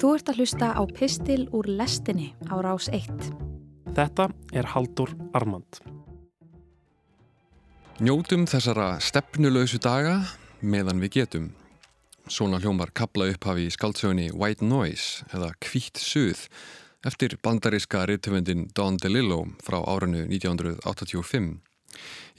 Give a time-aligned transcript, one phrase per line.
[0.00, 3.10] Þú ert að hlusta á Pistil úr lestinni á rás 1.
[3.92, 5.76] Þetta er Haldur Armand.
[8.00, 10.22] Njótum þessara stefnulausu daga
[10.64, 11.50] meðan við getum.
[12.32, 16.46] Svona hljómar kabla upphafi í skaldsögunni White Noise eða Kvítt Suð
[17.04, 21.58] eftir bandaríska rittöfundin Don DeLillo frá árinu 1985.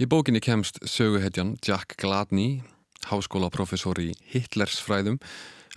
[0.01, 2.63] Í bókinni kemst söguhetjan Jack Gladney,
[3.05, 5.21] háskólaprofessor í Hitlersfræðum,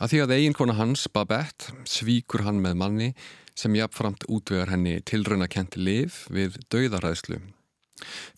[0.03, 3.11] að því að eiginkona hans, Babette, svíkur hann með manni
[3.55, 7.39] sem jafnframt útvegar henni tilrauna kent liv við dauðaræðslu.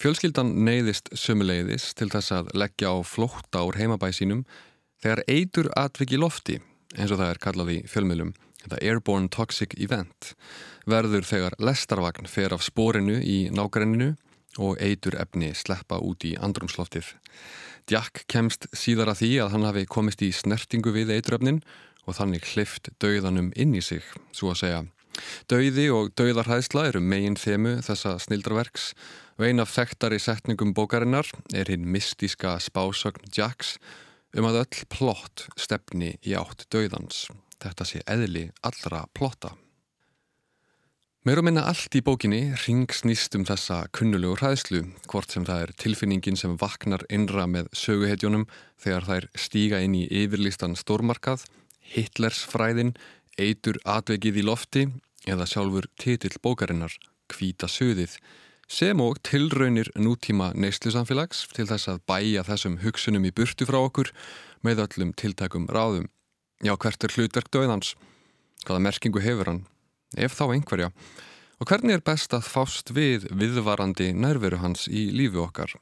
[0.00, 4.44] Fjölskyldan neyðist sömuleiðis til þess að leggja á flótta úr heimabæ sínum
[5.02, 6.60] þegar eitur atviki lofti,
[6.96, 10.34] eins og það er kallað í fjölmjölum, þetta Airborne Toxic Event,
[10.86, 14.12] verður þegar lestarvagn fer af spórinu í nágrenninu
[14.62, 17.08] og eitur efni sleppa út í andrumsloftið.
[17.90, 21.60] Jack kemst síðar að því að hann hafi komist í snertingu við eituröfnin
[22.06, 24.02] og þannig hlift dauðanum inn í sig,
[24.34, 24.80] svo að segja.
[25.48, 28.90] Dauði og dauðarhæðsla eru megin þemu þessa snildraverks
[29.38, 33.76] og ein af þekktari setningum bókarinnar er hinn mystíska spásögn Jacks
[34.36, 37.28] um að öll plott stefni í átt dauðans.
[37.62, 39.54] Þetta sé eðli allra plotta.
[41.26, 45.72] Mér og minna allt í bókinni ringsnýst um þessa kunnulegu hræðslu, hvort sem það er
[45.82, 48.44] tilfinningin sem vaknar innra með söguhetjónum
[48.78, 51.42] þegar þær stíga inn í yfirlistan stórmarkað,
[51.96, 52.94] Hitlers-fræðin,
[53.42, 54.86] eitur atvegið í lofti
[55.26, 56.94] eða sjálfur titill bókarinnar,
[57.26, 58.20] Kvíta söðið,
[58.70, 64.14] sem og tilraunir nútíma neyslusamfélags til þess að bæja þessum hugsunum í burtu frá okkur
[64.62, 66.06] með öllum tiltakum ráðum.
[66.62, 67.96] Já, hvert er hlutverk döðans?
[68.62, 69.66] Hvaða merkingu hefur hann?
[70.16, 70.90] Ef þá einhverja,
[71.60, 75.76] og hvernig er best að fást við viðvarandi nærveru hans í lífi okkar?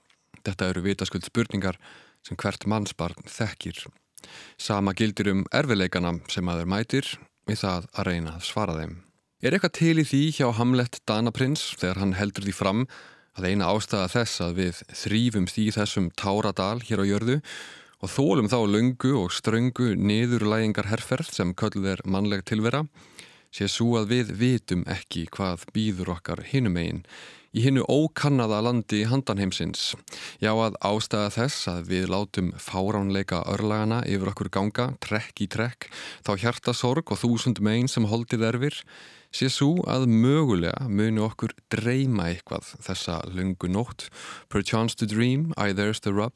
[0.44, 1.78] Þetta eru vitaskuld spurningar
[2.24, 3.86] sem hvert mannsbarn þekkir.
[4.56, 7.08] Sama gildir um erfileikana sem aður mætir
[7.48, 8.94] við það að reyna að svara þeim.
[9.44, 12.84] Er eitthvað til í því hjá Hamlet Danaprins þegar hann heldur því fram
[13.34, 17.40] að eina ástæða þess að við þrýfumst í þessum táradal hér á jörðu
[18.04, 22.84] og þólum þá lungu og ströngu niðurlægingar herrferð sem kölluð er mannleg tilvera
[23.54, 27.04] sé svo að við vitum ekki hvað býður okkar hinum eigin
[27.54, 29.92] í hinnu ókannaða landi handanheimsins.
[30.42, 35.86] Já að ástæða þess að við látum fáránleika örlagana yfir okkur ganga, trekk í trekk,
[36.26, 38.80] þá hjarta sorg og þúsund megin sem holdið erfir,
[39.34, 44.08] sé svo að mögulega muni okkur dreyma eitthvað þessa lungu nótt,
[44.50, 46.34] per chance to dream, I there's the rub,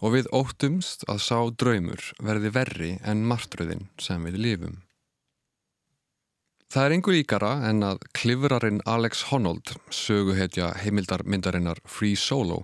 [0.00, 4.87] og við óttumst að sá draumur verði verri en martröðin sem við lifum.
[6.68, 12.58] Það er einhver líkara en að klifrarinn Alex Honnold, söguhetja heimildarmyndarinnar Free Solo,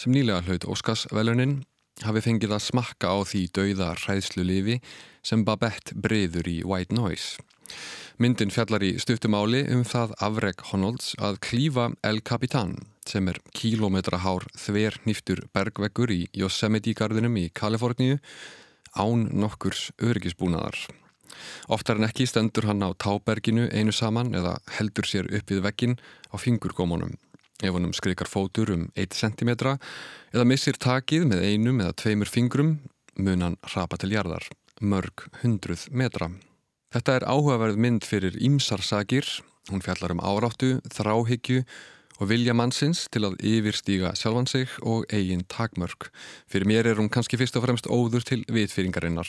[0.00, 1.58] sem nýlega hlaut Óskarsvelunin,
[2.00, 4.78] hafi fengið að smakka á því dauða hræðslu lifi
[5.20, 7.44] sem Babette breyður í White Noise.
[8.16, 14.48] Myndin fjallar í stuftumáli um það afreg Honnolds að klífa El Capitan, sem er kílometrahár
[14.56, 18.16] þver nýftur bergveggur í Yosemite-garðinum í Kaliforníu,
[18.96, 21.01] án nokkurs öryggisbúnaðar.
[21.72, 25.98] Oftar en ekki stendur hann á táberginu einu saman eða heldur sér upp við veggin
[26.32, 27.16] á fingurgómanum.
[27.62, 32.78] Ef hann skrikar fótur um 1 cm eða missir takið með einum eða tveimur fingrum
[33.18, 34.48] mun hann rapa til jarðar,
[34.80, 36.30] mörg hundruð metra.
[36.92, 39.24] Þetta er áhugaverð mynd fyrir ímsarsakir,
[39.70, 41.62] hún fjallar um áráttu, þráhyggju
[42.22, 46.06] og vilja mannsins til að yfirstíga sjálfan sig og eigin takmörk.
[46.46, 49.26] Fyrir mér er hún kannski fyrst og fremst óður til vitfýringarinnar,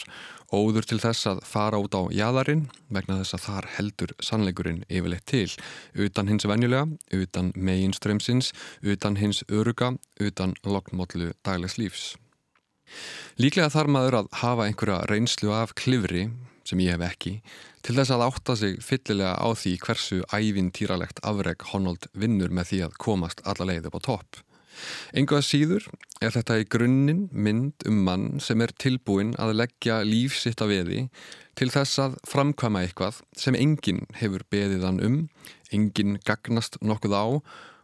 [0.54, 5.26] óður til þess að fara út á jæðarinn vegna þess að þar heldur sannleikurinn yfirleitt
[5.26, 5.50] til,
[5.98, 6.86] utan hins venjulega,
[7.18, 8.54] utan megin strömsins,
[8.86, 12.12] utan hins öruga, utan loknmótlu daglegs lífs.
[13.42, 16.28] Líklega þarf maður að hafa einhverja reynslu af klifri,
[16.68, 17.34] sem ég hef ekki,
[17.84, 22.82] til þess að átta sig fyllilega á því hversu ævintýralegt afreg Honnold vinnur með því
[22.88, 24.44] að komast alla leið upp á topp.
[25.14, 25.88] Enguða síður
[26.24, 31.02] er þetta í grunninn mynd um mann sem er tilbúin að leggja lífsitt að veði
[31.60, 35.20] til þess að framkvæma eitthvað sem enginn hefur beðiðan um,
[35.74, 37.26] enginn gagnast nokkuð á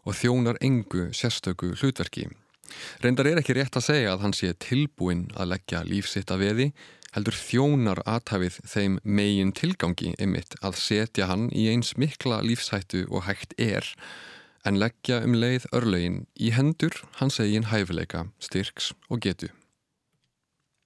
[0.10, 2.30] og þjónar engu sérstöku hlutverki.
[3.04, 6.72] Reyndar er ekki rétt að segja að hann sé tilbúin að leggja lífsitt að veði
[7.16, 13.26] heldur þjónar aðtafið þeim megin tilgangi ymitt að setja hann í eins mikla lífshættu og
[13.26, 13.88] hægt er
[14.68, 19.50] en leggja um leið örlögin í hendur hans eigin hæfileika, styrks og getu.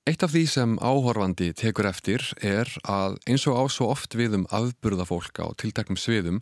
[0.03, 4.35] Eitt af því sem áhorfandi tekur eftir er að eins og á svo oft við
[4.39, 6.41] um afburðafólk á tiltaknum sviðum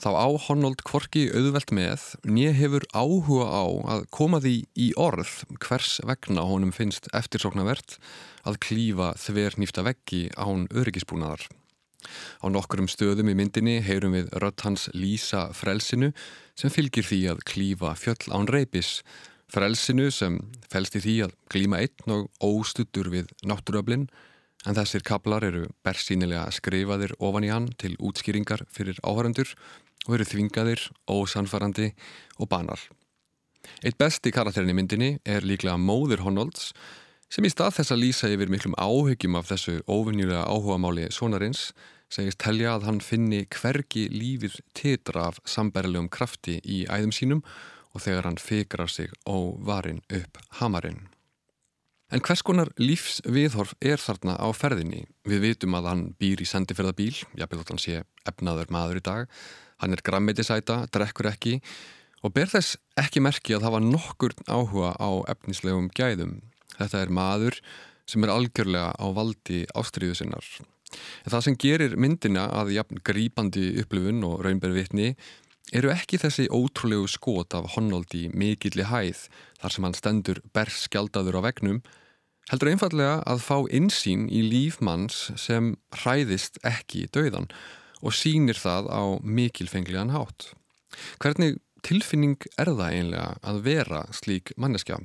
[0.00, 3.64] þá á Honnold Kvorki auðvelt með nýja hefur áhuga á
[3.94, 7.98] að koma því í orð hvers vegna honum finnst eftirsóknarvert
[8.48, 11.44] að klífa þver nýfta veggi án öryggisbúnaðar.
[12.40, 16.14] Á nokkrum stöðum í myndinni heyrum við rött hans lýsa frelsinu
[16.56, 19.02] sem fylgir því að klífa fjöll án reypis.
[19.52, 20.40] Frelsinu sem
[20.72, 24.08] fælst í því að glíma einn og óstuttur við náttúröflin
[24.68, 29.52] en þessir kablar eru bersýnilega skrifaðir ofan í hann til útskýringar fyrir áhörandur
[30.06, 31.90] og eru þvingaðir, ósanfarandi
[32.38, 32.80] og banal.
[33.84, 36.70] Eitt besti karakterin í myndinni er líklega móður Honolds
[37.30, 41.70] sem í stað þess að lýsa yfir miklum áhyggjum af þessu óvinnjulega áhugamáli sonarins
[42.10, 47.44] segist telja að hann finni hvergi lífið titra af sambærilegum krafti í æðum sínum
[47.94, 49.36] og þegar hann fikrar sig á
[49.66, 51.08] varin upp hamarinn.
[52.10, 55.04] En hvers konar lífsviðhorf er þarna á ferðinni?
[55.22, 59.36] Við vitum að hann býr í sendiferðabíl, jápil þótt hann sé efnaður maður í dag,
[59.80, 61.58] hann er grammetisæta, drekkur ekki
[62.24, 66.40] og ber þess ekki merki að hafa nokkur áhuga á efnislegum gæðum.
[66.76, 67.60] Þetta er maður
[68.08, 70.46] sem er algjörlega á valdi ástriðu sinnar.
[71.24, 75.14] En það sem gerir myndina að jafn grípandi upplifun og raunberðvitni
[75.76, 79.28] eru ekki þessi ótrúlegu skot af Honoldi mikilli hæð
[79.60, 81.78] þar sem hann stendur berskjaldadur á vegnum,
[82.50, 87.46] heldur einfallega að fá insýn í lífmanns sem hræðist ekki döiðan
[88.00, 90.50] og sínir það á mikilfengliðan hátt.
[91.22, 95.00] Hvernig tilfinning er það einlega að vera slík manneskja?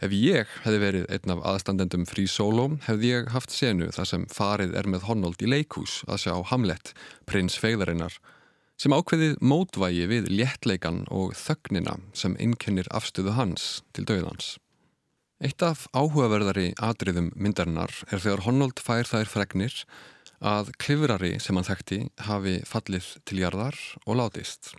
[0.00, 4.24] Ef ég hefði verið einn af aðstandendum frí sóló hefði ég haft senu þar sem
[4.32, 6.92] farið er með Honnold í leikús að sjá Hamlet,
[7.28, 8.14] prins fegðarinnar,
[8.80, 14.56] sem ákveðið mótvægi við léttleikan og þögnina sem innkennir afstöðu hans til döðans.
[15.44, 19.74] Eitt af áhugaverðari atriðum myndarinnar er þegar Honnold fær þær fregnir
[20.40, 24.74] að klifrari sem hann þekkti hafi fallið til jarðar og látist.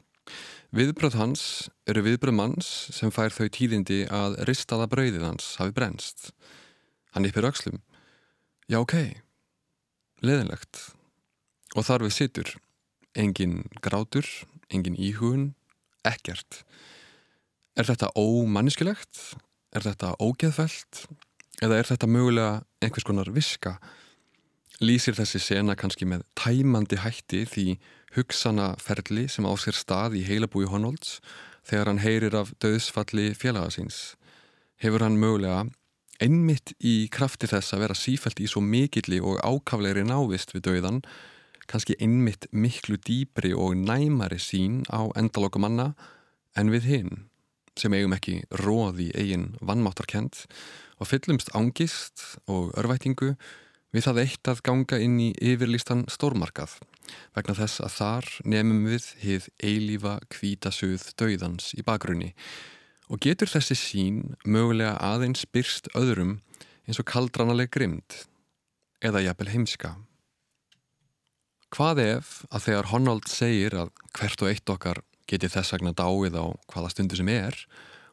[0.75, 1.43] Viðbröð hans
[1.87, 6.31] eru viðbröð manns sem fær þau tíðindi að ristaða brauðið hans hafi brennst.
[7.15, 7.79] Hann yppir aukslum.
[8.67, 8.97] Já, ok.
[10.21, 10.81] Leðinlegt.
[11.75, 12.51] Og þar við sittur.
[13.17, 14.27] Engin grátur,
[14.69, 15.53] engin íhugun,
[16.05, 16.63] ekkert.
[17.77, 19.37] Er þetta ómanniskilegt?
[19.71, 21.05] Er þetta ógeðfælt?
[21.63, 22.51] Eða er þetta mögulega
[22.83, 23.77] einhvers konar viska?
[24.77, 27.65] Lýsir þessi sena kannski með tæmandi hætti því
[28.13, 31.17] hugsanaferli sem á sér stað í heilabúi Honolds
[31.65, 34.13] þegar hann heyrir af döðsfalli félagasins.
[34.77, 35.65] Hefur hann mögulega
[36.21, 41.01] einmitt í krafti þess að vera sífælt í svo mikilli og ákaflegri návist við döðan,
[41.65, 45.95] kannski einmitt miklu dýbri og næmari sín á endaloka manna
[46.53, 47.13] en við hinn,
[47.77, 50.45] sem eigum ekki róði eigin vannmáttarkend
[51.01, 53.35] og fyllumst ángist og örvætingu
[53.97, 56.77] við það eitt að ganga inn í yfirlistan stórmarkað
[57.33, 62.33] vegna þess að þar nefnum við hið eilífa kvítasuð döiðans í bakgrunni
[63.09, 66.37] og getur þessi sín mögulega aðeins byrst öðrum
[66.85, 68.21] eins og kaldranaleg grimd
[69.03, 69.95] eða jafnvel heimska.
[71.73, 76.37] Hvað ef að þegar Honnold segir að hvert og eitt okkar geti þess vegna dáið
[76.39, 77.57] á hvaða stundu sem er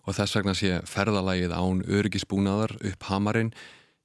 [0.05, 3.53] og þess vegna sé ferðalægið án örgisbúnaðar upp hamarinn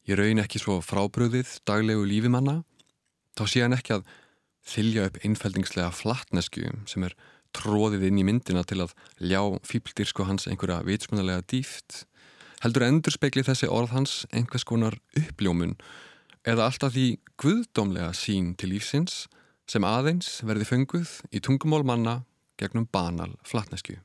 [0.07, 2.62] ég raun ekki svo frábröðið daglegu lífimanna,
[3.38, 4.07] þá sé hann ekki að
[4.69, 7.16] þylja upp einfældingslega flattnesku sem er
[7.56, 8.94] tróðið inn í myndina til að
[9.24, 12.04] ljá fýbldirsko hans einhverja vitsmunarlega dýft.
[12.63, 15.78] Heldur endur speikli þessi orð hans einhvers konar uppljómun
[16.48, 17.07] eða alltaf því
[17.42, 19.25] guðdómlega sín til lífsins
[19.70, 22.22] sem aðeins verði fenguð í tungumól manna
[22.60, 23.98] gegnum banal flattnesku.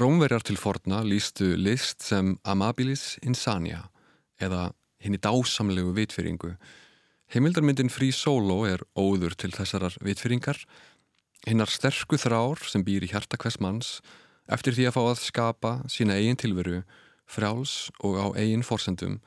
[0.00, 3.84] Rómverjar til forna lístu list sem amabilis insania
[4.44, 4.72] eða
[5.04, 6.54] henni dásamlegu vitfyringu.
[7.32, 10.60] Heimildarmyndin Free Solo er óður til þessarar vitfyringar,
[11.48, 13.98] hinnar sterku þrár sem býr í hjarta hvers manns
[14.52, 16.82] eftir því að fá að skapa sína eigin tilveru,
[17.24, 19.20] frjáls og á eigin forsendum,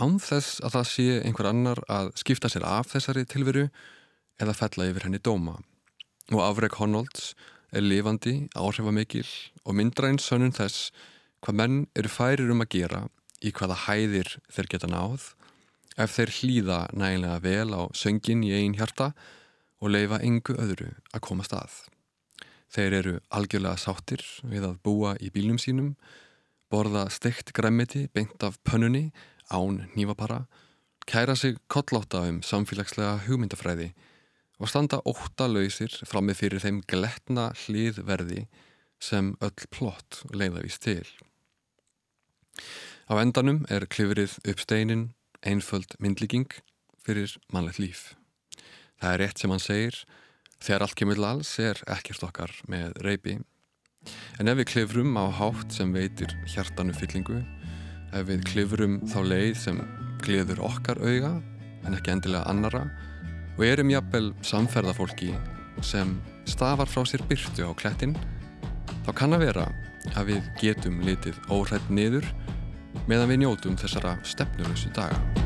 [0.00, 3.66] án þess að það sé einhver annar að skipta sér af þessari tilveru
[4.40, 5.58] eða fella yfir henni dóma.
[6.32, 7.34] Og afreg Honolds
[7.72, 9.28] er lifandi, áhrifamikil
[9.64, 10.90] og myndræn sönnun þess
[11.44, 13.04] hvað menn eru færir um að gera
[13.46, 15.32] í hvaða hæðir þeir geta náð
[15.96, 19.12] ef þeir hlýða nægilega vel á söngin í einn hjarta
[19.80, 21.72] og leifa yngu öðru að koma stað.
[22.72, 25.94] Þeir eru algjörlega sáttir við að búa í bílnum sínum,
[26.72, 29.12] borða steikt græmiti beint af pönnunni,
[29.48, 30.44] án nývapara,
[31.06, 33.92] kæra sig kollóta um samfélagslega hugmyndafræði
[34.58, 38.46] og standa óta lausir fram með fyrir þeim gletna hlýðverði
[38.98, 41.04] sem öll plott leiðavís til.
[43.06, 45.02] Á endanum er klifrið upp steinin
[45.46, 46.48] einföld myndlíking
[47.06, 48.00] fyrir mannlegt líf.
[48.98, 49.98] Það er rétt sem hann segir,
[50.58, 53.36] þegar allt kemur til alls er ekkert okkar með reypi.
[54.42, 57.44] En ef við klifrum á hátt sem veitir hjartanu fyllingu,
[58.10, 59.78] ef við klifrum þá leið sem
[60.26, 61.36] gleður okkar auga
[61.86, 62.88] en ekki endilega annara,
[63.54, 65.30] og erum jafnvel samferðafólki
[65.78, 66.16] sem
[66.50, 68.18] stafar frá sér byrtu á klettin
[69.06, 69.70] þá kann að vera
[70.18, 72.26] að við getum litið óhrætt niður
[73.06, 75.45] meðan við njótum þessara stefnulösu daga.